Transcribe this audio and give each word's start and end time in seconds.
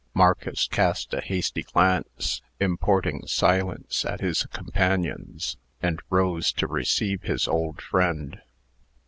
Marcus 0.15 0.67
cast 0.67 1.13
a 1.13 1.21
hasty 1.21 1.61
glance, 1.61 2.41
importing 2.59 3.27
silence, 3.27 4.03
at 4.03 4.19
his 4.19 4.47
companions, 4.47 5.57
and 5.79 6.01
rose 6.09 6.51
to 6.53 6.65
receive 6.65 7.21
his 7.21 7.47
old 7.47 7.79
friend. 7.83 8.41